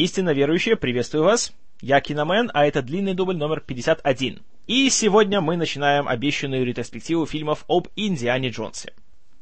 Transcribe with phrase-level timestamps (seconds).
[0.00, 1.52] Истинно верующие, приветствую вас.
[1.82, 4.40] Я Киномен, а это длинный дубль номер 51.
[4.66, 8.94] И сегодня мы начинаем обещанную ретроспективу фильмов об Индиане Джонсе.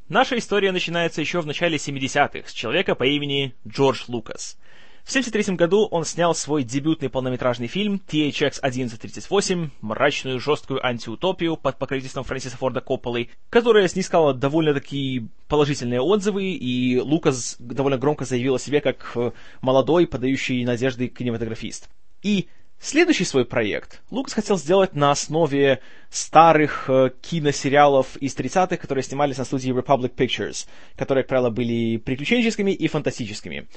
[0.09, 4.57] Наша история начинается еще в начале 70-х с человека по имени Джордж Лукас–
[5.03, 11.77] в 1973 году он снял свой дебютный полнометражный фильм THX 1138, мрачную жесткую антиутопию под
[11.77, 18.59] покровительством Фрэнсиса Форда Копполы, которая снискала довольно-таки положительные отзывы, и Лукас довольно громко заявил о
[18.59, 21.89] себе как э, молодой, подающий надежды кинематографист.
[22.21, 22.47] И
[22.81, 29.37] Следующий свой проект Лукас хотел сделать на основе старых э, киносериалов из 30-х, которые снимались
[29.37, 33.67] на студии Republic Pictures, которые, как правило, были приключенческими и фантастическими.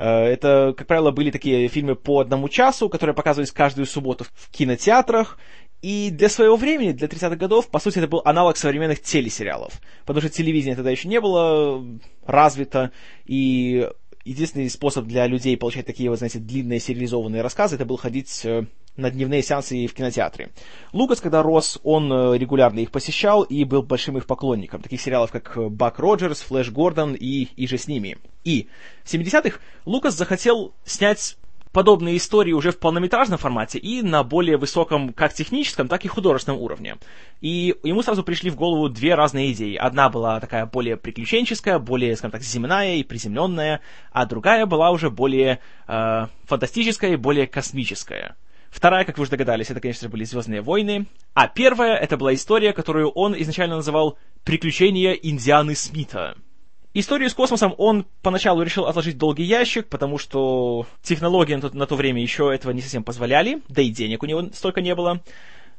[0.00, 4.50] Э, это, как правило, были такие фильмы по одному часу, которые показывались каждую субботу в
[4.50, 5.38] кинотеатрах.
[5.82, 9.74] И для своего времени, для 30-х годов, по сути, это был аналог современных телесериалов.
[10.06, 11.84] Потому что телевидение тогда еще не было
[12.24, 12.92] развито,
[13.26, 13.88] и
[14.24, 18.66] единственный способ для людей получать такие, вот, знаете, длинные сериализованные рассказы, это был ходить э,
[18.96, 20.50] на дневные сеансы в кинотеатре.
[20.92, 24.82] Лукас, когда рос, он э, регулярно их посещал и был большим их поклонником.
[24.82, 28.18] Таких сериалов, как э, Бак Роджерс, Флэш Гордон и, и же с ними.
[28.44, 28.68] И
[29.04, 31.36] в 70-х Лукас захотел снять
[31.72, 36.60] подобные истории уже в полнометражном формате и на более высоком как техническом, так и художественном
[36.60, 36.96] уровне.
[37.40, 39.76] И ему сразу пришли в голову две разные идеи.
[39.76, 43.80] Одна была такая более приключенческая, более, скажем так, земная и приземленная,
[44.12, 48.36] а другая была уже более э, фантастическая и более космическая.
[48.70, 51.06] Вторая, как вы уже догадались, это, конечно же, были «Звездные войны».
[51.34, 56.36] А первая, это была история, которую он изначально называл «Приключения Индианы Смита».
[56.92, 61.76] Историю с космосом он поначалу решил отложить в долгий ящик, потому что технологии на то,
[61.76, 64.94] на то время еще этого не совсем позволяли, да и денег у него столько не
[64.96, 65.22] было.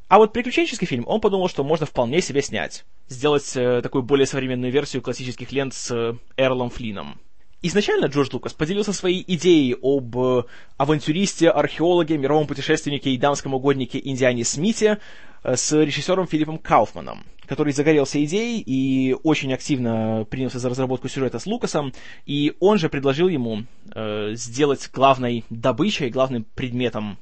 [0.07, 2.85] А вот приключенческий фильм он подумал, что можно вполне себе снять.
[3.09, 7.19] Сделать э, такую более современную версию классических лент с э, Эрлом Флином.
[7.63, 10.43] Изначально Джордж Лукас поделился своей идеей об э,
[10.77, 14.97] авантюристе, археологе, мировом путешественнике и дамском угоднике Индиане Смите
[15.43, 21.37] э, с режиссером Филиппом Кауфманом, который загорелся идеей и очень активно принялся за разработку сюжета
[21.37, 21.93] с Лукасом,
[22.25, 27.19] и он же предложил ему э, сделать главной добычей, главным предметом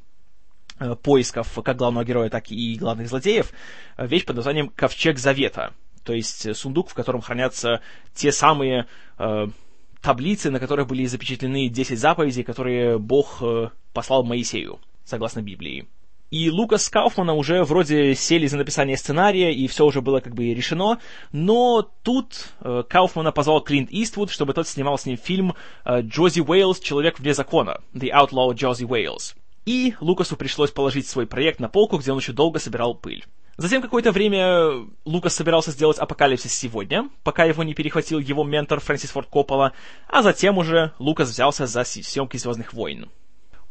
[0.79, 3.51] э, поисков как главного героя, так и главных злодеев
[3.97, 5.73] вещь под названием «Ковчег Завета»,
[6.05, 7.81] то есть сундук, в котором хранятся
[8.15, 8.87] те самые
[10.01, 15.87] таблицы, на которых были запечатлены 10 заповедей, которые Бог э, послал Моисею, согласно Библии.
[16.31, 20.35] И Лукас с Кауфмана уже вроде сели за написание сценария, и все уже было как
[20.35, 20.99] бы решено,
[21.31, 25.55] но тут э, Кауфмана позвал Клинт Иствуд, чтобы тот снимал с ним фильм
[25.85, 26.79] э, «Джози Уэйлс.
[26.81, 29.35] Человек вне закона» «The Outlaw Josie Wales».
[29.65, 33.25] И Лукасу пришлось положить свой проект на полку, где он еще долго собирал пыль.
[33.59, 39.09] Затем какое-то время Лукас собирался сделать «Апокалипсис сегодня», пока его не перехватил его ментор Фрэнсис
[39.09, 39.73] Форд Коппола,
[40.07, 43.09] а затем уже Лукас взялся за съемки «Звездных войн».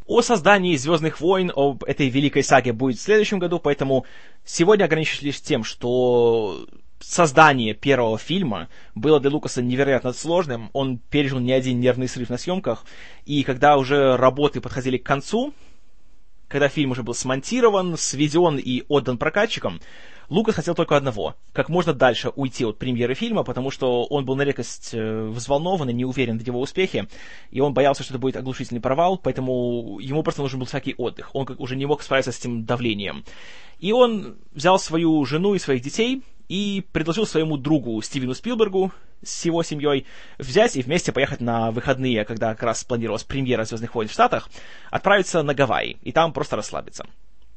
[0.04, 4.04] О создании «Звездных войн», об этой великой саге будет в следующем году, поэтому
[4.44, 6.66] сегодня ограничусь лишь тем, что
[7.00, 10.68] создание первого фильма было для Лукаса невероятно сложным.
[10.74, 12.84] Он пережил не один нервный срыв на съемках,
[13.24, 15.54] и когда уже работы подходили к концу,
[16.48, 19.80] когда фильм уже был смонтирован, сведен и отдан прокатчикам,
[20.30, 24.36] Лукас хотел только одного— как можно дальше уйти от премьеры фильма, потому что он был
[24.36, 27.08] на редкость э, взволнован и не уверен в его успехе,
[27.50, 31.30] и он боялся, что это будет оглушительный провал, поэтому ему просто нужен был всякий отдых.
[31.32, 33.24] Он уже не мог справиться с этим давлением.
[33.78, 38.92] И он взял свою жену и своих детей и предложил своему другу Стивену Спилбергу
[39.22, 40.06] с его семьей
[40.38, 44.48] взять и вместе поехать на выходные, когда как раз планировалась премьера «Звездных войн» в Штатах,
[44.90, 47.06] отправиться на Гавайи и там просто расслабиться.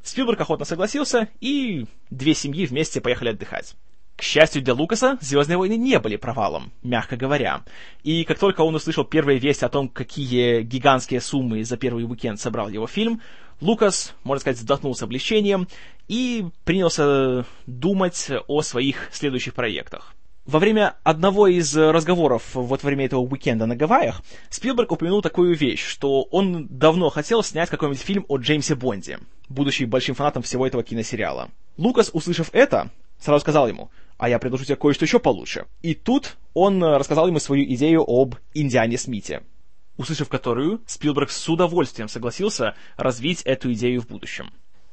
[0.03, 3.75] Спилберг охотно согласился, и две семьи вместе поехали отдыхать.
[4.15, 7.61] К счастью для Лукаса, «Звездные войны» не были провалом, мягко говоря.
[8.03, 12.39] И как только он услышал первые вести о том, какие гигантские суммы за первый уикенд
[12.39, 13.21] собрал его фильм,
[13.61, 15.67] Лукас, можно сказать, вздохнул с облегчением
[16.07, 20.15] и принялся думать о своих следующих проектах.
[20.47, 25.55] Во время одного из разговоров вот во время этого уикенда на Гавайях Спилберг упомянул такую
[25.55, 30.65] вещь, что он давно хотел снять какой-нибудь фильм о Джеймсе Бонде, будучи большим фанатом всего
[30.65, 31.49] этого киносериала.
[31.77, 35.67] Лукас, услышав это, сразу сказал ему, а я предложу тебе кое-что еще получше.
[35.83, 39.43] И тут он рассказал ему свою идею об Индиане Смите
[40.01, 44.51] услышав которую, Спилберг с удовольствием согласился развить эту идею в будущем.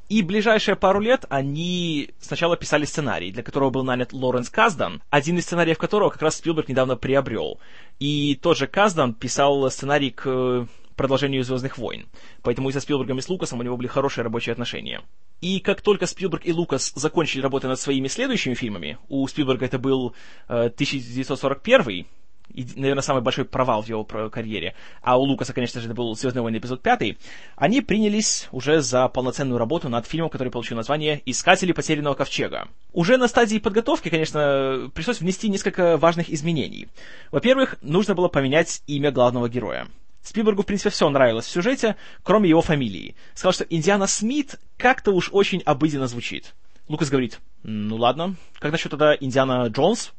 [0.08, 5.36] И ближайшие пару лет они сначала писали сценарий, для которого был нанят Лоренс Каздан, один
[5.36, 7.60] из сценариев которого как раз Спилберг недавно приобрел.
[7.98, 10.66] И тот же Каздан писал сценарий к э,
[10.96, 12.06] продолжению «Звездных войн».
[12.42, 15.02] Поэтому и со Спилбергом, и с Лукасом у него были хорошие рабочие отношения.
[15.42, 19.78] И как только Спилберг и Лукас закончили работу над своими следующими фильмами, у Спилберга это
[19.78, 20.14] был
[20.48, 22.06] э, 1941
[22.52, 26.14] и, наверное, самый большой провал в его карьере, а у Лукаса, конечно же, это был
[26.16, 27.16] «Звездные войны» эпизод 5,
[27.56, 32.68] они принялись уже за полноценную работу над фильмом, который получил название «Искатели потерянного ковчега».
[32.92, 36.88] Уже на стадии подготовки, конечно, пришлось внести несколько важных изменений.
[37.30, 39.88] Во-первых, нужно было поменять имя главного героя.
[40.22, 43.14] Спилбергу, в принципе, все нравилось в сюжете, кроме его фамилии.
[43.34, 46.54] Сказал, что Индиана Смит как-то уж очень обыденно звучит.
[46.88, 50.12] Лукас говорит, ну ладно, как насчет тогда Индиана Джонс?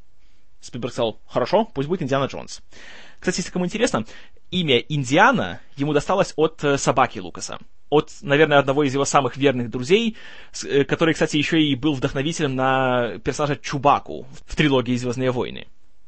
[0.62, 2.62] Спилберг сказал, хорошо, пусть будет Индиана Джонс.
[3.20, 4.06] Кстати, если кому интересно,
[4.52, 7.60] имя Индиана ему досталось от э, собаки Лукаса.
[7.90, 10.16] От, наверное, одного из его самых верных друзей,
[10.64, 15.68] э, который, кстати, еще и был вдохновителем на персонажа Чубаку в трилогии «Звездные войны».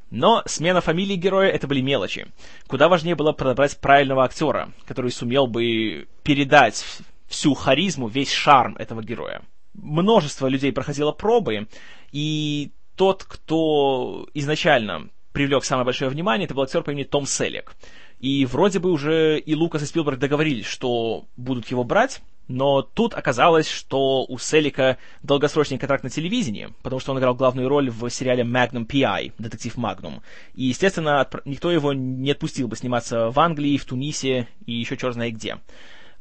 [0.09, 2.27] Но смена фамилии героя— это были мелочи.
[2.67, 6.85] Куда важнее было подобрать правильного актера, который сумел бы передать
[7.27, 9.41] всю харизму, весь шарм этого героя.
[9.73, 11.69] Множество людей проходило пробы,
[12.11, 17.75] и тот, кто изначально привлек самое большое внимание, это был актер по имени Том Селек.
[18.19, 23.13] И вроде бы уже и Лукас, и Спилберг договорились, что будут его брать, но тут
[23.13, 28.09] оказалось, что у Селика долгосрочный контракт на телевидении, потому что он играл главную роль в
[28.09, 30.21] сериале Magnum P.I., детектив Магнум.
[30.53, 35.13] И, естественно, никто его не отпустил бы сниматься в Англии, в Тунисе и еще черт
[35.13, 35.57] знает где.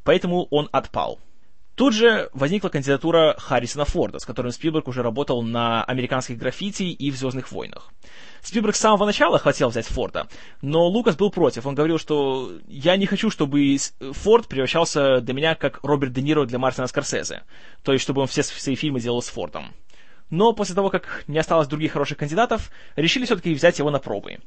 [0.05, 1.19] Поэтому он отпал.
[1.81, 7.11] Тут же возникла кандидатура Харрисона Форда, с которым Спилберг уже работал на американских граффити и
[7.11, 7.91] в «Звездных войнах».
[8.43, 10.29] Спилберг с самого начала хотел взять Форда,
[10.61, 11.65] но Лукас был против.
[11.65, 16.44] Он говорил, что я не хочу, чтобы Форд превращался для меня как Роберт Де Ниро
[16.44, 17.44] для Мартина Скорсезе.
[17.82, 19.73] То есть, чтобы он все свои фильмы делал с Фордом.
[20.29, 24.41] Но после того, как не осталось других хороших кандидатов, решили все-таки взять его на пробы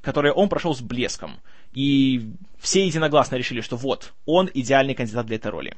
[0.00, 1.40] которые он прошел с блеском.
[1.74, 5.76] И все единогласно решили, что вот, он идеальный кандидат для этой роли.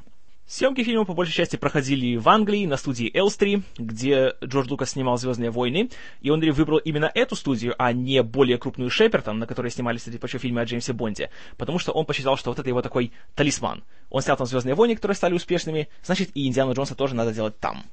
[0.50, 5.16] Съемки фильма по большей части проходили в Англии на студии Элстри, где Джордж Лукас снимал
[5.16, 5.90] «Звездные войны»,
[6.22, 10.16] и он выбрал именно эту студию, а не более крупную Шепертон, на которой снимались, кстати,
[10.16, 13.84] почти фильмы о Джеймсе Бонде, потому что он посчитал, что вот это его такой талисман.
[14.10, 17.56] Он снял там «Звездные войны», которые стали успешными, значит, и Индиану Джонса тоже надо делать
[17.60, 17.84] там.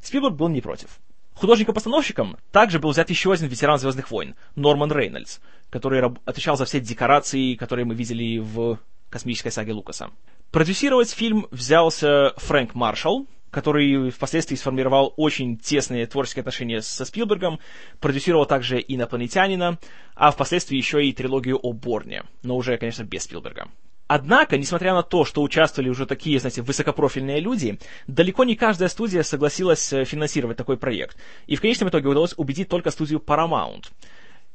[0.00, 1.00] Спилберг был не против.
[1.34, 6.80] Художником-постановщиком также был взят еще один ветеран «Звездных войн»— Норман Рейнольдс, который отвечал за все
[6.80, 8.78] декорации, которые мы видели в
[9.10, 10.10] космической саге Лукаса.
[10.50, 17.60] Продюсировать фильм взялся Фрэнк Маршалл, который впоследствии сформировал очень тесные творческие отношения со Спилбергом,
[18.00, 19.78] продюсировал также «Инопланетянина»,
[20.14, 23.68] а впоследствии еще и трилогию о Борне, но уже, конечно, без Спилберга.
[24.06, 27.78] Однако, несмотря на то, что участвовали уже такие, знаете, высокопрофильные люди,
[28.08, 31.16] далеко не каждая студия согласилась э, финансировать такой проект.
[31.46, 33.84] И в конечном итоге удалось убедить только студию Paramount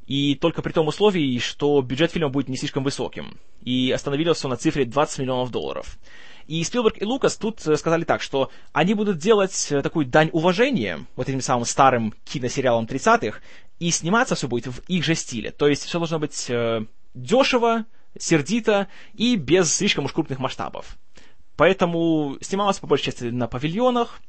[0.06, 3.38] и только при том условии, что бюджет фильма будет не слишком высоким.
[3.62, 5.98] И остановилось он на цифре 20 миллионов долларов.
[6.46, 10.30] И Спилберг и Лукас тут э, сказали так, что они будут делать э, такую дань
[10.32, 13.40] уважения вот этим самым старым киносериалам 30-х,
[13.80, 15.50] и сниматься все будет в их же стиле.
[15.50, 17.84] То есть все должно быть э, дешево,
[18.16, 20.96] сердито и без слишком уж крупных масштабов.
[21.56, 24.20] Поэтому снималось по большей части на павильонах,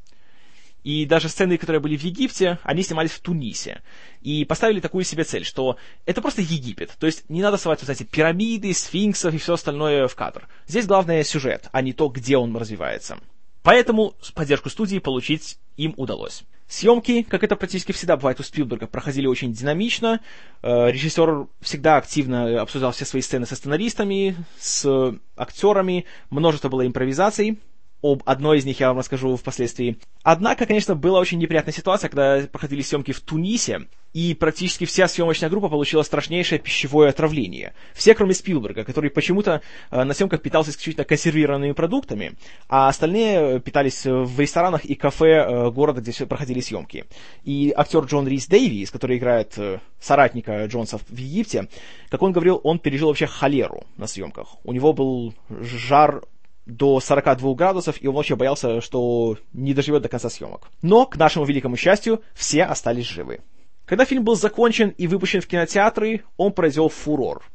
[0.84, 3.82] и даже сцены, которые были в Египте, они снимались в Тунисе.
[4.22, 6.96] И поставили такую себе цель, что это просто Египет.
[7.00, 10.48] То есть не надо совать вот эти пирамиды, сфинксов и все остальное в кадр.
[10.68, 13.18] Здесь главное сюжет, а не то, где он развивается.
[13.64, 16.44] Поэтому поддержку студии получить им удалось.
[16.70, 20.22] Съемки, как это практически всегда бывает у Спилберга, проходили очень динамично.
[20.62, 26.06] Э, режиссер всегда активно обсуждал все свои сцены со сценаристами, с актерами.
[26.30, 27.60] Множество было импровизаций.
[28.02, 29.98] Об одной из них я вам расскажу впоследствии.
[30.24, 35.50] Однако, конечно, была очень неприятная ситуация, когда проходили съемки в Тунисе, и практически вся съемочная
[35.50, 37.74] группа получила страшнейшее пищевое отравление.
[37.94, 42.34] Все, кроме Спилберга, который почему-то э, на съемках питался исключительно консервированными продуктами,
[42.68, 47.06] а остальные питались в ресторанах и кафе э, города, где проходили съемки.
[47.44, 51.68] И актер Джон Рис Дэвис, который играет э, соратника Джонса в Египте,
[52.10, 54.56] как он говорил, он пережил вообще холеру на съемках.
[54.64, 56.24] У него был жар
[56.68, 60.70] до 42 градусов, и он вообще боялся, что не доживет до конца съемок.
[60.82, 63.40] Но, к нашему великому счастью, все остались живы.
[63.86, 67.46] Когда фильм был закончен и выпущен в кинотеатры, он произвел фурор.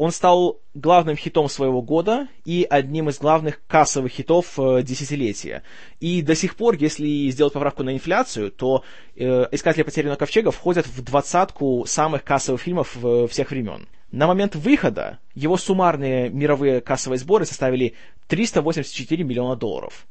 [0.00, 5.62] Он стал главным хитом своего года и одним из главных кассовых хитов э, десятилетия.
[5.98, 8.82] И до сих пор, если сделать поправку на инфляцию, то
[9.14, 13.88] э, «Искатели потерянного ковчега» входят в двадцатку самых кассовых фильмов э, всех времен.
[14.10, 17.92] На момент выхода его суммарные мировые кассовые сборы составили
[18.28, 20.06] 384 миллиона долларов.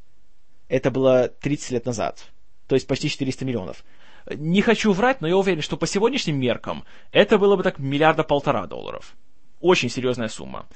[0.67, 2.27] Это было 30 лет назад,
[2.67, 3.83] то есть почти 400 миллионов.
[4.29, 8.23] Не хочу врать, но я уверен, что по сегодняшним меркам это было бы так миллиарда
[8.23, 9.15] полтора долларов.
[9.59, 10.67] Очень серьезная сумма.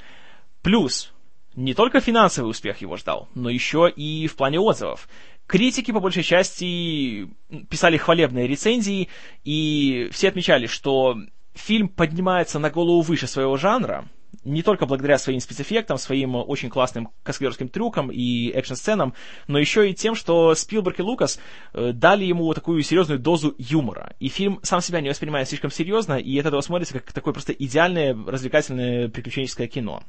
[0.62, 1.14] Плюс,
[1.56, 5.08] не только финансовый успех его ждал, но еще и в плане отзывов.
[5.46, 7.30] Критики, по большей части,
[7.70, 9.10] писали хвалебные рецензии,
[9.44, 11.18] и все отмечали, что
[11.54, 14.08] фильм поднимается на голову выше своего жанра,
[14.44, 19.14] не только благодаря своим спецэффектам, своим очень классным каскадерским трюкам и экшн-сценам,
[19.48, 21.40] но еще и тем, что Спилберг и Лукас
[21.74, 24.16] э, дали ему такую серьезную дозу юмора.
[24.20, 27.54] И фильм сам себя не воспринимает слишком серьезно, и от этого смотрится как такое просто
[27.54, 30.04] идеальное развлекательное приключенческое кино.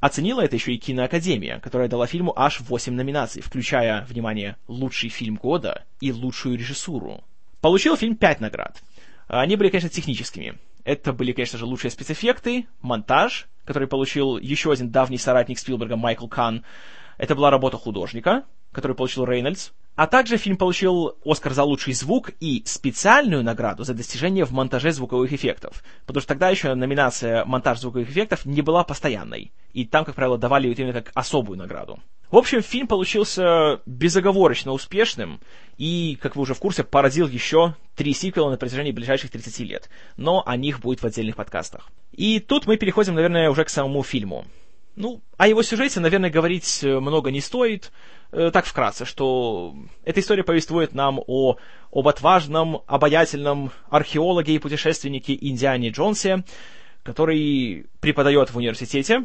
[0.00, 5.34] Оценила это еще и киноакадемия, которая дала фильму аж 8 номинаций, включая, внимание, лучший фильм
[5.34, 7.24] года и лучшую режиссуру.
[7.60, 8.80] Получил фильм 5 наград.
[9.26, 10.54] Они были, конечно, техническими.
[10.84, 16.26] Это были, конечно же, лучшие спецэффекты, монтаж, который получил еще один давний соратник Спилберга Майкл
[16.26, 16.64] Кан.
[17.18, 19.70] Это была работа художника, который получил Рейнольдс.
[19.94, 24.92] А также фильм получил Оскар за лучший звук и специальную награду за достижение в монтаже
[24.92, 25.82] звуковых эффектов.
[26.06, 29.52] Потому что тогда еще номинация «Монтаж звуковых эффектов» не была постоянной.
[29.72, 31.98] И там, как правило, давали ее именно как особую награду.
[32.30, 35.40] В общем, фильм получился безоговорочно успешным
[35.78, 39.88] и, как вы уже в курсе, породил еще три сиквела на протяжении ближайших 30 лет.
[40.16, 41.88] Но о них будет в отдельных подкастах.
[42.12, 44.44] И тут мы переходим, наверное, уже к самому фильму.
[44.94, 47.92] Ну, о его сюжете, наверное, говорить э, много не стоит.
[48.32, 51.56] Э, так вкратце, что эта история повествует нам о,
[51.92, 56.44] об отважном, обаятельном археологе и путешественнике Индиане Джонсе,
[57.04, 59.24] который преподает в университете,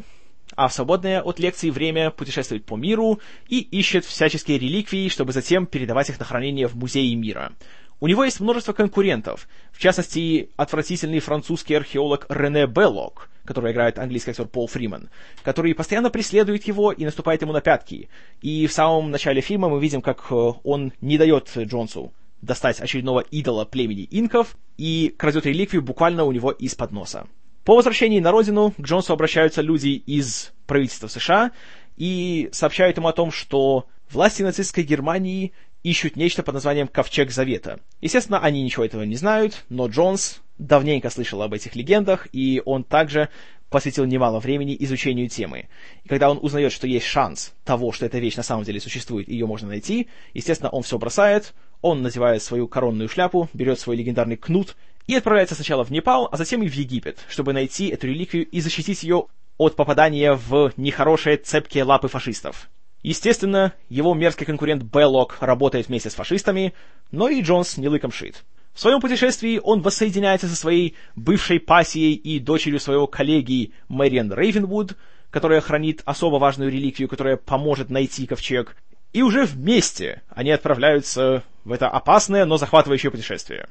[0.56, 5.66] а в свободное от лекций время путешествует по миру и ищет всяческие реликвии, чтобы затем
[5.66, 7.52] передавать их на хранение в музеи мира.
[8.00, 14.32] У него есть множество конкурентов, в частности, отвратительный французский археолог Рене Беллок, который играет английский
[14.32, 15.08] актер Пол Фриман,
[15.42, 18.08] который постоянно преследует его и наступает ему на пятки.
[18.42, 20.34] И в самом начале фильма мы видим, как э,
[20.64, 26.50] он не дает Джонсу достать очередного идола племени инков и крадет реликвию буквально у него
[26.50, 27.26] из-под носа.
[27.64, 31.50] По возвращении на родину к Джонсу обращаются люди из правительства США
[31.96, 35.52] и сообщают ему о том, что власти нацистской Германии
[35.82, 37.80] ищут нечто под названием Ковчег Завета.
[38.02, 42.84] Естественно, они ничего этого не знают, но Джонс давненько слышал об этих легендах, и он
[42.84, 43.30] также
[43.70, 45.68] посвятил немало времени изучению темы.
[46.04, 49.28] И когда он узнает, что есть шанс того, что эта вещь на самом деле существует,
[49.28, 53.96] и ее можно найти, естественно, он все бросает, он надевает свою коронную шляпу, берет свой
[53.96, 58.06] легендарный кнут и отправляется сначала в Непал, а затем и в Египет, чтобы найти эту
[58.06, 59.26] реликвию и защитить ее
[59.58, 62.68] от попадания в нехорошие цепкие лапы фашистов.
[63.02, 66.72] Естественно, его мерзкий конкурент Беллок работает вместе с фашистами,
[67.10, 68.44] но и Джонс не лыком шит.
[68.72, 74.96] В своем путешествии он воссоединяется со своей бывшей пассией и дочерью своего коллеги Мэриан Рейвенвуд,
[75.30, 78.74] которая хранит особо важную реликвию, которая поможет найти ковчег,
[79.12, 83.68] и уже вместе они отправляются в это опасное, но захватывающее путешествие.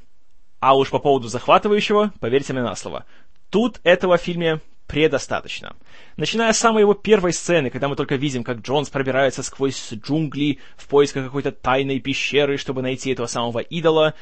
[0.65, 3.03] А уж по поводу захватывающего, поверьте мне на слово,
[3.49, 5.75] тут этого в фильме предостаточно.
[6.15, 10.59] Начиная с самой его первой сцены, когда мы только видим, как Джонс пробирается сквозь джунгли
[10.77, 14.13] в поисках какой-то тайной пещеры, чтобы найти этого самого идола,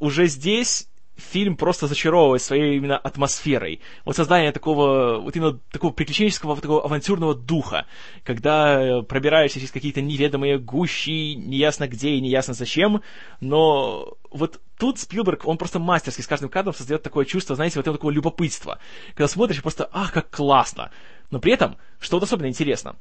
[0.00, 3.80] уже здесь фильм просто зачаровывает своей именно атмосферой.
[4.04, 7.86] Вот создание такого, вот именно такого приключенческого, такого авантюрного духа,
[8.24, 13.02] когда э, пробираешься через какие-то неведомые гущи, неясно где и неясно зачем,
[13.40, 17.82] но вот тут Спилберг, он просто мастерски с каждым кадром создает такое чувство, знаете, вот
[17.82, 18.78] этого такого любопытства.
[19.14, 20.90] Когда смотришь, просто, ах, как классно!
[21.30, 22.96] Но при этом, что вот особенно интересно,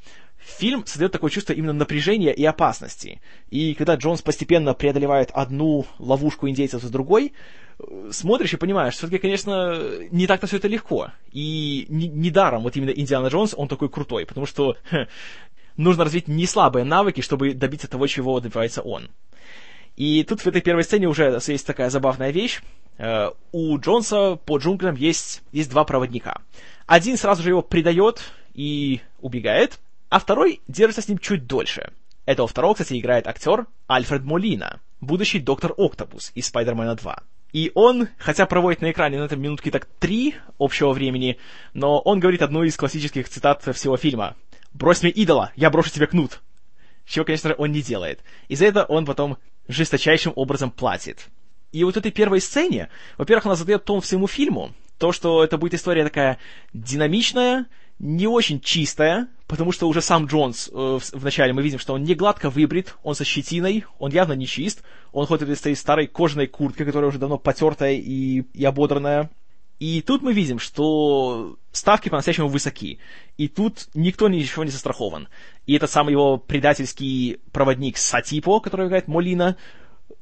[0.45, 3.21] фильм создает такое чувство именно напряжения и опасности.
[3.49, 7.33] И когда Джонс постепенно преодолевает одну ловушку индейцев за другой,
[8.11, 9.77] смотришь и понимаешь, все-таки, конечно,
[10.11, 11.11] не так-то все это легко.
[11.31, 15.07] И недаром вот именно Индиана Джонс, он такой крутой, потому что хе,
[15.77, 19.09] нужно развить не слабые навыки, чтобы добиться того, чего добивается он.
[19.95, 22.61] И тут в этой первой сцене уже есть такая забавная вещь.
[22.97, 26.41] Э, у Джонса по джунглям есть, есть два проводника.
[26.85, 28.21] Один сразу же его предает
[28.53, 31.91] и убегает, а второй держится с ним чуть дольше.
[32.25, 37.23] Этого второго, кстати, играет актер Альфред Молина, будущий доктор Октопус из Спайдермена 2.
[37.53, 41.37] И он, хотя проводит на экране на этом минутки так три общего времени,
[41.73, 44.35] но он говорит одну из классических цитат всего фильма.
[44.73, 46.41] «Брось мне идола, я брошу тебе кнут!»
[47.05, 48.21] Чего, конечно он не делает.
[48.47, 51.27] И за это он потом жесточайшим образом платит.
[51.71, 54.73] И вот этой первой сцене, во-первых, она задает тон всему фильму.
[54.97, 56.39] То, что это будет история такая
[56.73, 57.67] динамичная,
[57.99, 62.13] не очень чистая, потому что уже сам Джонс э, вначале мы видим, что он не
[62.13, 66.47] гладко выбрит, он со щетиной, он явно не чист, он ходит в этой старой кожаной
[66.47, 69.29] куртке, которая уже давно потертая и, и ободранная.
[69.79, 72.99] И тут мы видим, что ставки по-настоящему высоки.
[73.37, 75.27] И тут никто ничего не застрахован.
[75.65, 79.57] И этот самый его предательский проводник Сатипо, который играет Молина,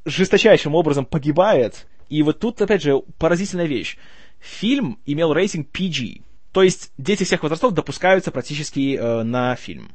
[0.05, 1.87] жесточайшим образом погибает.
[2.09, 3.97] И вот тут, опять же, поразительная вещь.
[4.39, 6.23] Фильм имел рейтинг PG,
[6.53, 9.91] то есть дети всех возрастов допускаются практически э, на фильм.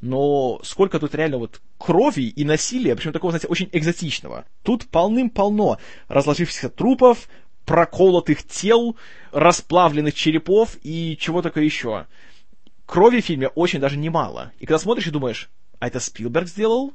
[0.00, 4.44] Но сколько тут реально вот крови и насилия, причем такого, знаете, очень экзотичного.
[4.62, 7.28] Тут полным-полно разложившихся трупов,
[7.64, 8.96] проколотых тел,
[9.32, 12.06] расплавленных черепов и чего только еще.
[12.86, 14.52] Крови в фильме очень даже немало.
[14.60, 16.92] И когда смотришь и думаешь, а это Спилберг сделал?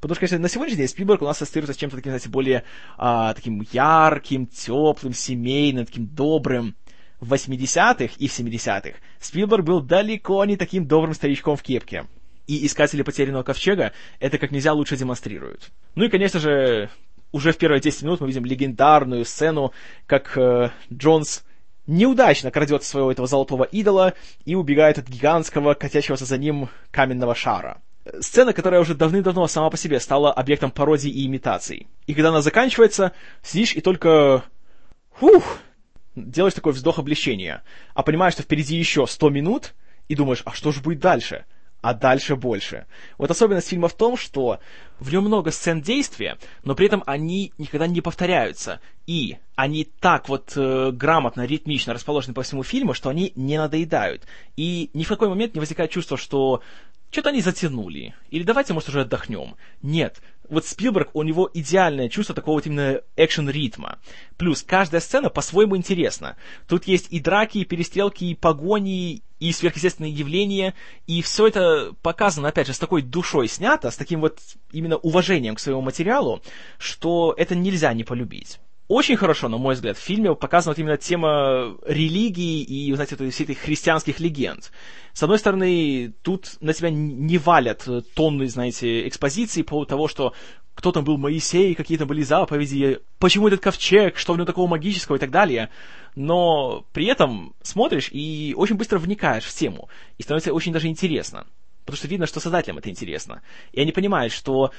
[0.00, 2.64] Потому что, конечно, на сегодняшний день Спилберг у нас ассоциируется с чем-то таким, знаете, более
[2.96, 6.74] а, таким ярким, теплым, семейным, таким добрым.
[7.20, 12.06] В 80-х и в 70-х Спилберг был далеко не таким добрым старичком в кепке.
[12.46, 15.70] И «Искатели потерянного ковчега» это как нельзя лучше демонстрируют.
[15.94, 16.90] Ну и, конечно же,
[17.32, 19.72] уже в первые 10 минут мы видим легендарную сцену,
[20.06, 21.44] как э, Джонс
[21.86, 27.80] неудачно крадет своего этого золотого идола и убегает от гигантского, катящегося за ним каменного шара.
[28.20, 31.88] Сцена, которая уже давным-давно сама по себе стала объектом пародий и имитаций.
[32.06, 34.44] И когда она заканчивается, сидишь и только...
[35.14, 35.58] Фух!
[36.16, 37.62] Делаешь такой вздох облегчения.
[37.94, 39.74] А понимаешь, что впереди еще 100 минут,
[40.08, 41.44] и думаешь, а что же будет дальше?
[41.82, 42.86] а дальше больше.
[43.16, 44.58] Вот особенность фильма в том, что
[44.98, 48.80] в нем много сцен действия, но при этом они никогда не повторяются.
[49.06, 54.24] И они так вот э, грамотно, ритмично расположены по всему фильму, что они не надоедают.
[54.56, 56.60] И ни в какой момент не возникает чувство, что
[57.12, 58.14] что-то они затянули.
[58.30, 59.54] Или давайте, может, уже отдохнем.
[59.80, 60.20] Нет.
[60.48, 63.98] Вот Спилберг, у него идеальное чувство такого вот именно экшен-ритма.
[64.36, 66.36] Плюс каждая сцена по-своему интересна.
[66.68, 70.74] Тут есть и драки, и перестрелки, и погони, и сверхъестественные явления,
[71.06, 74.38] и все это показано, опять же, с такой душой снято, с таким вот
[74.72, 76.40] именно уважением к своему материалу,
[76.78, 80.96] что это нельзя не полюбить очень хорошо, на мой взгляд, в фильме показана вот именно
[80.96, 84.70] тема религии и, знаете, всей этих христианских легенд.
[85.12, 90.34] С одной стороны, тут на тебя не валят тонны, знаете, экспозиции по поводу того, что
[90.76, 94.68] кто там был Моисей, какие то были заповеди, почему этот ковчег, что в нем такого
[94.68, 95.70] магического и так далее.
[96.14, 99.88] Но при этом смотришь и очень быстро вникаешь в тему,
[100.18, 101.46] и становится очень даже интересно.
[101.86, 103.42] Потому что видно, что создателям это интересно.
[103.72, 104.70] И они понимают, что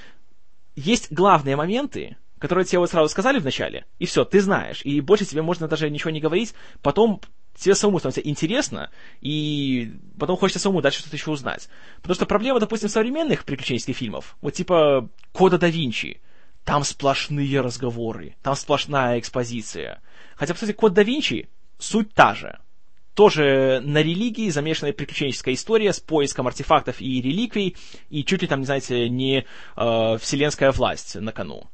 [0.75, 5.25] есть главные моменты, которые тебе вот сразу сказали вначале, и все, ты знаешь, и больше
[5.25, 7.21] тебе можно даже ничего не говорить, потом
[7.57, 11.69] тебе самому становится интересно, и потом хочется самому дальше что-то еще узнать.
[11.97, 16.21] Потому что проблема, допустим, современных приключенческих фильмов, вот типа Кода да Винчи,
[16.63, 20.01] там сплошные разговоры, там сплошная экспозиция.
[20.35, 22.59] Хотя, по сути, Код да Винчи суть та же.
[23.15, 27.75] Тоже на религии замешанная приключенческая история с поиском артефактов и реликвий,
[28.11, 29.43] и чуть ли там, знаете, не
[29.75, 31.67] э, вселенская власть на кону.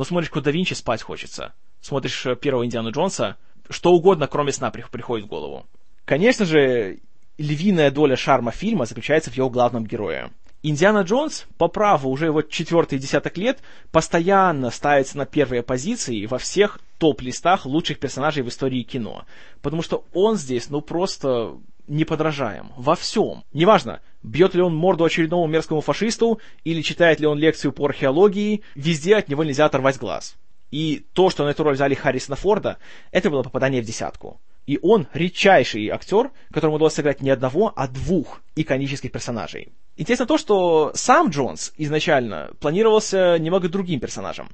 [0.00, 1.52] Но смотришь Код Винчи, спать хочется.
[1.82, 3.36] Смотришь э, первого Индиану Джонса,
[3.68, 5.66] что угодно, кроме сна, приходит в голову.
[6.06, 7.00] Конечно же,
[7.36, 10.30] львиная доля шарма фильма заключается в его главном герое.
[10.62, 13.58] Индиана Джонс, по праву, уже вот четвертый десяток лет,
[13.92, 19.26] постоянно ставится на первые позиции во всех топ-листах лучших персонажей в истории кино.
[19.60, 21.58] Потому что он здесь, ну, просто
[21.90, 22.72] неподражаем.
[22.76, 23.44] Во всем.
[23.52, 28.62] Неважно, бьет ли он морду очередному мерзкому фашисту, или читает ли он лекцию по археологии,
[28.74, 30.36] везде от него нельзя оторвать глаз.
[30.70, 32.78] И то, что на эту роль взяли Харрисона Форда,
[33.10, 34.40] это было попадание в десятку.
[34.66, 39.72] И он редчайший актер, которому удалось сыграть не одного, а двух иконических персонажей.
[39.96, 44.48] Интересно то, что сам Джонс изначально планировался немного другим персонажем.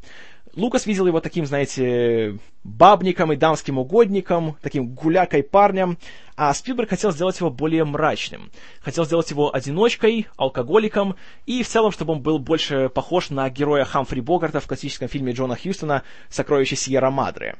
[0.57, 5.99] Лукас видел его таким, знаете, бабником и дамским угодником, таким гулякой парнем,
[6.35, 8.51] а Спилберг хотел сделать его более мрачным.
[8.81, 13.85] Хотел сделать его одиночкой, алкоголиком, и в целом, чтобы он был больше похож на героя
[13.85, 17.57] Хамфри Богарта в классическом фильме Джона Хьюстона «Сокровище Сьерра Мадре».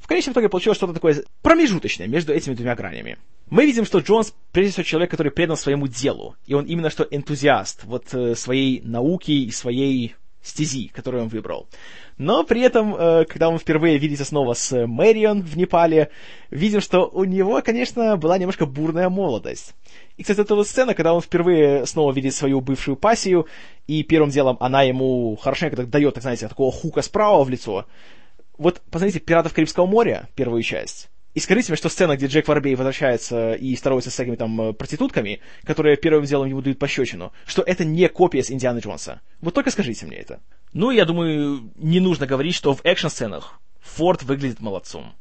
[0.00, 3.18] В конечном итоге получилось что-то такое промежуточное между этими двумя гранями.
[3.50, 7.04] Мы видим, что Джонс, прежде всего, человек, который предан своему делу, и он именно что
[7.04, 11.68] энтузиаст вот э, своей науки и своей стези, которую он выбрал.
[12.18, 16.10] Но при этом, э, когда он впервые видится снова с Мэрион в Непале,
[16.50, 19.74] видим, что у него, конечно, была немножко бурная молодость.
[20.16, 23.46] И, кстати, эта вот сцена, когда он впервые снова видит свою бывшую пассию,
[23.86, 27.86] и первым делом она ему хорошенько так дает, так знаете, такого хука справа в лицо.
[28.58, 31.08] Вот, посмотрите, «Пиратов Карибского моря», первую часть.
[31.34, 34.72] И скажите мне, что сцена, где Джек Варбей возвращается и здоровается с всякими там э,
[34.74, 39.22] проститутками, которые первым делом ему дают пощечину, что это не копия с Индианы Джонса.
[39.40, 40.40] Вот только скажите мне это.
[40.74, 45.14] Ну, я думаю, не нужно говорить, что в экшн-сценах Форд выглядит молодцом.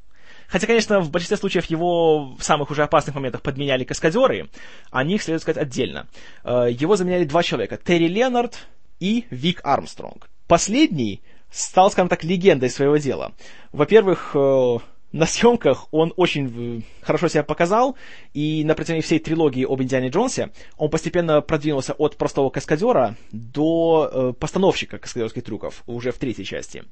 [0.47, 4.49] Хотя, конечно, в большинстве случаев его в самых уже опасных моментах подменяли каскадеры,
[4.91, 6.07] о них следует сказать отдельно.
[6.43, 8.67] Э, его заменяли два человека, Терри Ленард
[8.99, 10.29] и Вик Армстронг.
[10.47, 13.31] Последний стал, скажем так, легендой своего дела.
[13.71, 14.77] Во-первых, э,
[15.11, 17.95] на съемках он очень хорошо себя показал,
[18.33, 24.09] и на протяжении всей трилогии об Индиане Джонсе он постепенно продвинулся от простого каскадера до
[24.11, 26.83] э, постановщика каскадерских трюков уже в третьей части.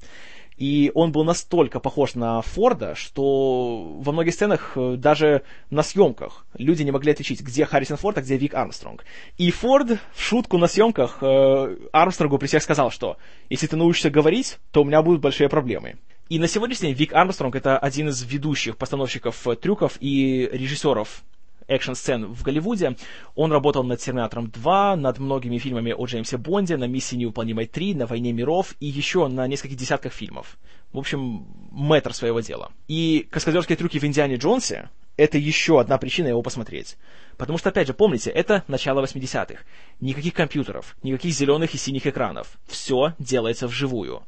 [0.56, 6.44] И он был настолько похож на Форда, что во многих сценах, э, даже на съемках,
[6.58, 9.04] люди не могли отличить, где Харрисон Форд, а где Вик Армстронг.
[9.38, 13.16] И Форд в шутку на съемках э, Армстронгу при всех сказал, что
[13.48, 15.96] если ты научишься говорить, то у меня будут большие проблемы.
[16.30, 21.24] И на сегодняшний день Вик Армстронг— это один из ведущих постановщиков трюков и режиссеров
[21.66, 22.96] экшн-сцен в Голливуде.
[23.34, 27.96] Он работал над «Терминатором 2», над многими фильмами о Джеймсе Бонде, на «Миссии невыполнимой 3»,
[27.96, 30.56] на «Войне миров» и еще на нескольких десятках фильмов.
[30.92, 32.70] В общем, мэтр своего дела.
[32.86, 36.96] И каскадерские трюки в «Индиане Джонсе»— это еще одна причина его посмотреть.
[37.38, 39.64] Потому что, опять же, помните, это начало 80-х.
[40.00, 42.56] Никаких компьютеров, никаких зеленых и синих экранов.
[42.68, 44.22] Все делается вживую.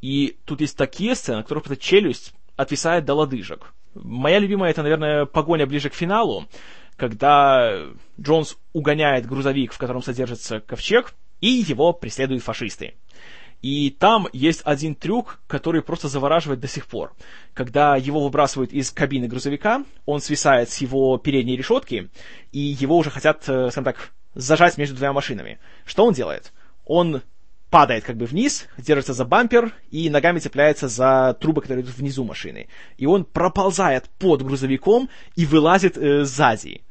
[0.00, 3.72] И тут есть такие сцены, в которых эта челюсть отвисает до лодыжек.
[3.94, 6.46] Моя любимая это, наверное, погоня ближе к финалу,
[6.96, 7.86] когда
[8.20, 12.94] Джонс угоняет грузовик, в котором содержится ковчег, и его преследуют фашисты.
[13.60, 17.12] И там есть один трюк, который просто завораживает до сих пор.
[17.54, 22.08] Когда его выбрасывают из кабины грузовика, он свисает с его передней решетки,
[22.52, 25.58] и его уже хотят, э, скажем так, зажать между двумя машинами.
[25.84, 26.52] Что он делает?
[26.84, 27.22] Он
[27.70, 32.24] падает как бы вниз, держится за бампер и ногами цепляется за трубы, которые идут внизу
[32.24, 32.68] машины.
[32.96, 36.82] И он проползает под грузовиком и вылазит э, сзади.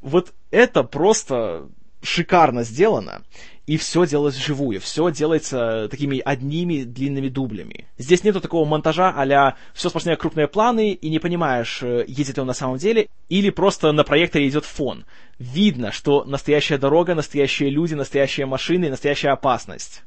[0.00, 1.68] Вот это просто
[2.02, 3.22] шикарно сделано,
[3.66, 7.86] и все делалось вживую, все делается такими одними длинными дублями.
[7.98, 12.46] Здесь нету такого монтажа а все сплошные крупные планы, и не понимаешь, э, едет он
[12.46, 15.04] на самом деле, или просто на проекторе идет фон.
[15.38, 20.02] Видно, что настоящая дорога, настоящие люди, настоящие машины, настоящая опасность.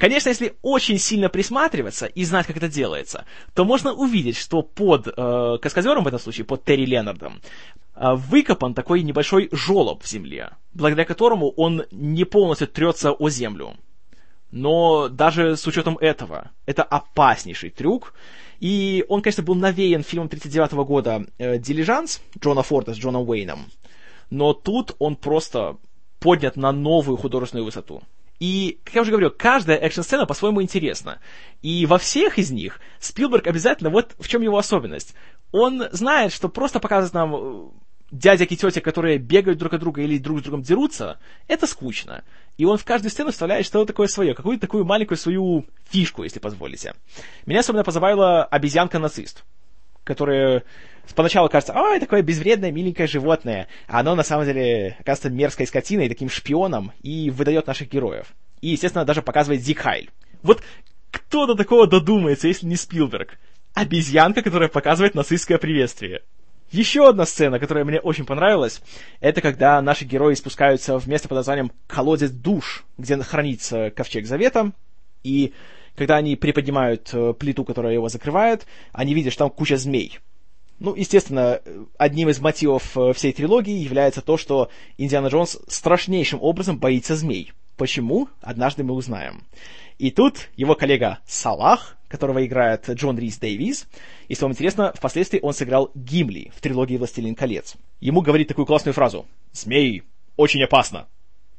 [0.00, 5.06] Конечно, если очень сильно присматриваться и знать, как это делается, то можно увидеть, что под
[5.06, 7.42] э, каскадером в этом случае, под Терри Леннардом,
[7.94, 13.76] э, выкопан такой небольшой желоб в земле, благодаря которому он не полностью трется о землю.
[14.50, 18.14] Но даже с учетом этого, это опаснейший трюк,
[18.58, 23.66] и он, конечно, был навеян фильмом 39 года э, «Дилижанс» Джона Форда с Джоном Уэйном,
[24.30, 25.76] но тут он просто
[26.20, 28.02] поднят на новую художественную высоту.
[28.40, 31.20] И, как я уже говорил, каждая экшн-сцена по-своему интересна.
[31.60, 35.14] И во всех из них Спилберг обязательно, вот в чем его особенность.
[35.52, 37.68] Он знает, что просто показывать нам э,
[38.10, 42.24] дядек и тетя, которые бегают друг от друга или друг с другом дерутся, это скучно.
[42.56, 46.38] И он в каждую сцену вставляет что-то такое свое, какую-то такую маленькую свою фишку, если
[46.38, 46.94] позволите.
[47.44, 49.44] Меня особенно позабавила обезьянка-нацист,
[50.04, 50.64] которая
[51.14, 56.08] поначалу кажется, ой, такое безвредное, миленькое животное, а оно на самом деле оказывается мерзкой скотиной,
[56.08, 58.28] таким шпионом, и выдает наших героев.
[58.60, 60.10] И, естественно, даже показывает Зик Хайль.
[60.42, 60.62] Вот
[61.10, 63.38] кто до такого додумается, если не Спилберг?
[63.74, 66.22] Обезьянка, которая показывает нацистское приветствие.
[66.70, 68.80] Еще одна сцена, которая мне очень понравилась,
[69.18, 74.72] это когда наши герои спускаются в место под названием «Колодец душ», где хранится Ковчег Завета,
[75.24, 75.52] и
[75.94, 80.18] когда они приподнимают э, плиту, которая его закрывает, они видят, что там куча змей.
[80.78, 81.60] Ну, естественно,
[81.98, 87.52] одним из мотивов э, всей трилогии является то, что Индиана Джонс страшнейшим образом боится змей.
[87.76, 88.28] Почему?
[88.40, 89.42] Однажды мы узнаем.
[89.98, 93.86] И тут его коллега Салах, которого играет Джон Рис Дэвис,
[94.28, 97.76] если вам интересно, впоследствии он сыграл Гимли в трилогии «Властелин колец».
[98.00, 100.02] Ему говорит такую классную фразу «Змей,
[100.36, 101.08] очень опасно.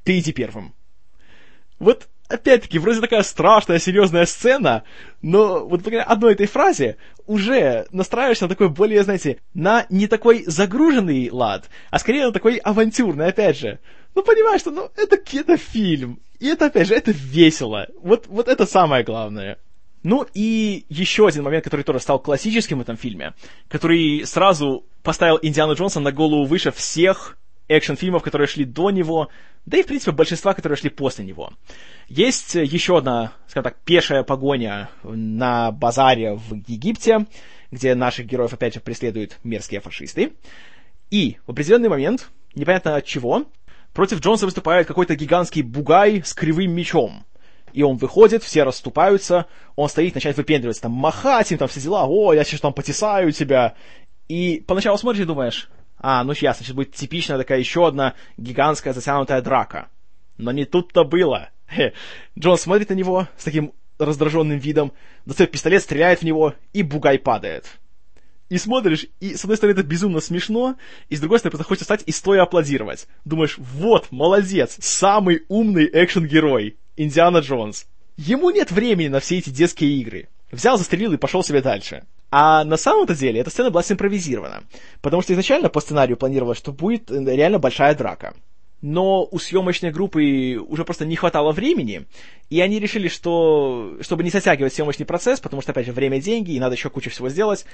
[0.04, 0.74] Ты иди первым».
[1.78, 4.84] Вот опять-таки, вроде такая страшная, серьезная сцена,
[5.22, 10.44] но вот благодаря одной этой фразе уже настраиваешься на такой более, знаете, на не такой
[10.46, 13.80] загруженный лад, а скорее на такой авантюрный, опять же.
[14.16, 16.20] Ну, понимаешь, что ну, это, это фильм.
[16.40, 17.88] И это, опять же, это весело.
[18.02, 19.58] Вот, вот это самое главное.
[20.04, 23.34] Ну и еще один момент, который тоже стал классическим в этом фильме,
[23.70, 27.38] который сразу поставил Индиану Джонса на голову выше всех
[27.72, 29.30] экшн-фильмов, которые шли до него,
[29.66, 31.52] да и, в принципе, большинства, которые шли после него.
[32.08, 37.26] Есть еще одна, скажем так, пешая погоня на базаре в Египте,
[37.72, 40.34] где наших героев, опять же, преследуют мерзкие фашисты.
[41.10, 43.46] И в определенный момент, непонятно от чего,
[43.94, 47.26] против Джонса выступает какой-то гигантский бугай с кривым мечом.
[47.74, 49.46] И он выходит, все расступаются,
[49.78, 53.32] он стоит, начинает выпендриваться, там, махать им, там, все дела, о, я сейчас там потесаю
[53.32, 53.76] тебя.
[54.28, 55.70] И поначалу смотришь и думаешь,
[56.02, 59.90] а, ну ясно, сейчас будет типичная такая еще одна гигантская затянутая драка.
[60.38, 61.50] Но не тут-то было.
[62.38, 64.94] Джон смотрит на него с таким раздраженным видом,
[65.26, 67.66] достает пистолет, стреляет в него, и бугай падает.
[68.50, 70.76] И смотришь, и с одной стороны это безумно смешно,
[71.08, 73.08] и с другой стороны просто хочется встать и стоя аплодировать.
[73.24, 77.86] Думаешь, вот, молодец, самый умный экшен-герой, Индиана Джонс.
[78.18, 80.30] Ему нет времени на все эти детские игры.
[80.52, 82.04] Взял, застрелил и пошел себе дальше.
[82.32, 84.64] А на самом-то деле эта сцена была симпровизирована,
[85.02, 88.34] потому что изначально по сценарию планировалось, что будет э, реально большая драка.
[88.82, 92.08] Но у съемочной группы уже просто не хватало времени,
[92.50, 96.54] и они решили, что, чтобы не затягивать съемочный процесс, потому что, опять же, время– деньги,
[96.54, 97.66] и надо еще кучу всего сделать,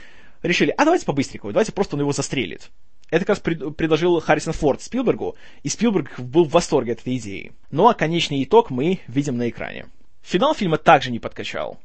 [0.41, 2.71] решили, а давайте по-быстренькому, давайте просто он его застрелит.
[3.09, 7.15] Это как раз пред, предложил Харрисон Форд Спилбергу, и Спилберг был в восторге от этой
[7.17, 7.53] идеи.
[7.71, 9.85] Ну а конечный итог мы видим на экране.
[10.23, 11.79] Финал фильма также не подкачал.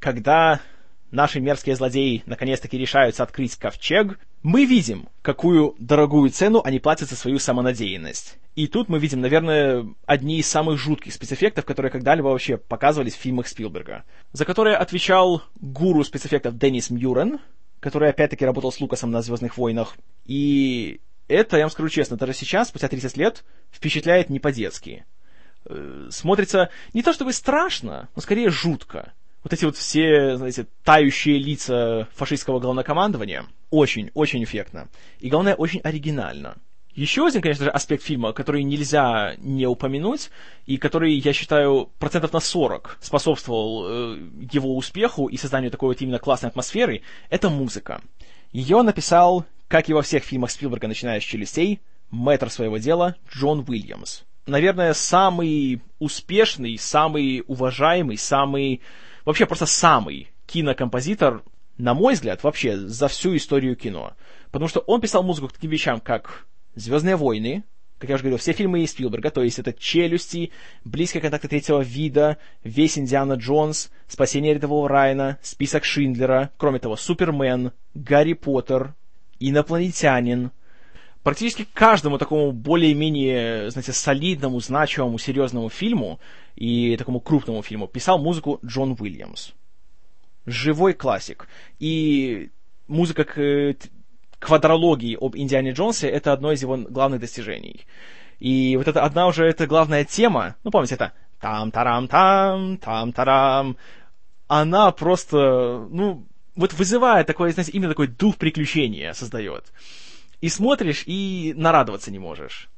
[0.00, 0.60] Когда
[1.14, 7.16] наши мерзкие злодеи наконец-таки решаются открыть ковчег, мы видим, какую дорогую цену они платят за
[7.16, 8.38] свою самонадеянность.
[8.56, 13.20] И тут мы видим, наверное, одни из самых жутких спецэффектов, которые когда-либо вообще показывались в
[13.20, 17.40] фильмах Спилберга, за которые отвечал гуру спецэффектов Деннис Мьюрен,
[17.80, 19.96] который опять-таки работал с Лукасом на «Звездных войнах».
[20.26, 25.04] И это, я вам скажу честно, даже сейчас, спустя 30 лет, впечатляет не по-детски.
[25.66, 29.12] Э, смотрится не то чтобы страшно, но скорее жутко.
[29.44, 34.88] Вот эти вот все, знаете, тающие лица фашистского главнокомандования очень, очень эффектно.
[35.20, 36.56] И главное, очень оригинально.
[36.94, 40.30] Еще один, конечно же, аспект фильма, который нельзя не упомянуть,
[40.64, 44.18] и который, я считаю, процентов на 40 способствовал э,
[44.52, 48.00] его успеху и созданию такой вот именно классной атмосферы, это музыка.
[48.52, 51.80] Ее написал, как и во всех фильмах Спилберга, начиная с «Челюстей»,
[52.10, 54.22] мэтр своего дела Джон Уильямс.
[54.46, 58.80] Наверное, самый успешный, самый уважаемый, самый...
[59.24, 61.42] Вообще просто самый кинокомпозитор,
[61.78, 64.14] на мой взгляд, вообще за всю историю кино.
[64.50, 67.62] Потому что он писал музыку к таким вещам, как Звездные войны,
[67.98, 70.50] как я уже говорил, все фильмы из Спилберга, то есть это «Челюсти»,
[70.84, 77.70] «Близкие контакты третьего вида», весь «Индиана Джонс», «Спасение рядового Райана», «Список Шиндлера», кроме того, «Супермен»,
[77.94, 78.94] «Гарри Поттер»,
[79.38, 80.50] «Инопланетянин».
[81.24, 86.20] Практически каждому такому более-менее, знаете, солидному, значимому, серьезному фильму
[86.54, 89.52] и такому крупному фильму писал музыку Джон Уильямс.
[90.44, 91.48] Живой классик.
[91.78, 92.50] И
[92.88, 93.74] музыка к
[94.38, 97.86] квадрологии об Индиане Джонсе, это одно из его главных достижений.
[98.38, 103.78] И вот это одна уже эта главная тема, ну, помните, это там-тарам-там, там-тарам,
[104.46, 109.72] она просто, ну, вот вызывает такой, знаете, именно такой дух приключения создает.
[110.40, 112.68] И смотришь, и нарадоваться не можешь.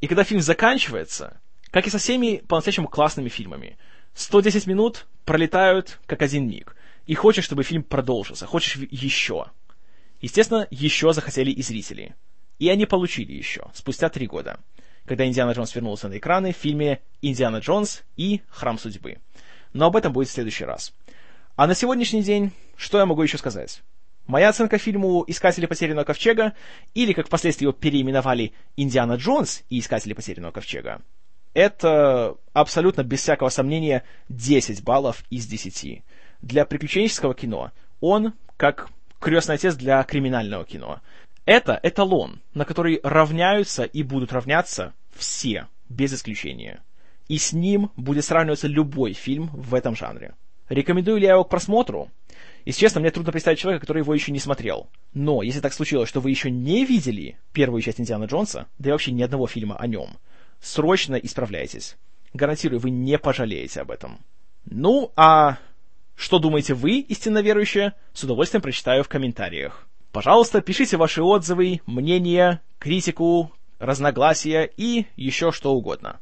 [0.00, 3.78] И когда фильм заканчивается, как и со всеми по-настоящему классными фильмами,
[4.14, 6.76] 110 минут пролетают как один миг.
[7.06, 9.46] И хочешь, чтобы фильм продолжился, хочешь еще.
[10.20, 12.14] Естественно, еще захотели и зрители.
[12.58, 14.60] И они получили еще, спустя три года,
[15.04, 19.18] когда Индиана Джонс вернулся на экраны в фильме «Индиана Джонс и Храм Судьбы».
[19.72, 20.92] Но об этом будет в следующий раз.
[21.56, 23.82] А на сегодняшний день, что я могу еще сказать?
[24.26, 26.54] Моя оценка фильму «Искатели потерянного ковчега»,
[26.94, 31.02] или, как впоследствии его переименовали, «Индиана Джонс и Искатели потерянного ковчега»,
[31.54, 36.02] это абсолютно, без всякого сомнения, 10 баллов из 10.
[36.40, 38.88] Для приключенческого кино он, как
[39.20, 41.00] крестный отец для криминального кино.
[41.44, 46.82] Это эталон, на который равняются и будут равняться все, без исключения.
[47.28, 50.34] И с ним будет сравниваться любой фильм в этом жанре.
[50.68, 52.10] Рекомендую ли я его к просмотру?
[52.64, 54.88] Если честно, мне трудно представить человека, который его еще не смотрел.
[55.14, 58.92] Но если так случилось, что вы еще не видели первую часть Индиана Джонса, да и
[58.92, 60.18] вообще ни одного фильма о нем,
[60.60, 61.96] срочно исправляйтесь.
[62.34, 64.20] Гарантирую, вы не пожалеете об этом.
[64.64, 65.58] Ну, а
[66.14, 67.94] что думаете вы, истинно верующие?
[68.12, 69.88] С удовольствием прочитаю в комментариях.
[70.12, 76.20] Пожалуйста, пишите ваши отзывы, мнения, критику, разногласия и еще что угодно.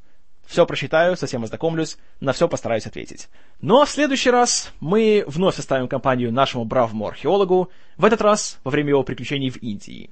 [0.50, 3.28] Все прочитаю, совсем ознакомлюсь, на все постараюсь ответить.
[3.62, 8.72] А в следующий раз мы вновь составим компанию нашему бравому археологу, в этот раз во
[8.72, 10.10] время его приключений в Индии.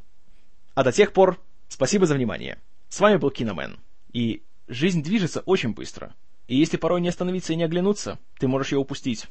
[0.76, 2.58] А до тех пор, спасибо за внимание.
[2.88, 3.80] С вами был Киномен.
[4.12, 6.14] И жизнь движется очень быстро.
[6.46, 9.26] И если порой не остановиться и не оглянуться, ты можешь ее упустить.